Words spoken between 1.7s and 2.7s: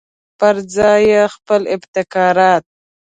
ابتکارات.